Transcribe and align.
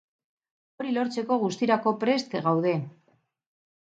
Hori 0.83 0.93
lortzeko 0.95 1.37
guztirako 1.45 1.93
prest 2.05 2.35
gaude. 2.49 2.77